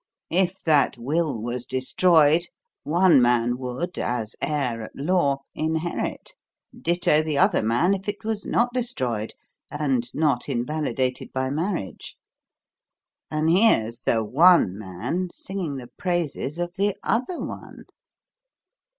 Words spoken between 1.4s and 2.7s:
was destroyed,